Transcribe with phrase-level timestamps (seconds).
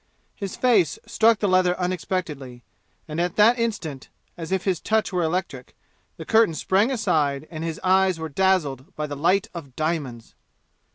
[0.35, 2.63] His face struck the leather unexpectedly,
[3.07, 5.75] and at that instant, as if his touch were electric,
[6.17, 10.33] the curtain sprang aside and his eyes were dazzled by the light of diamonds.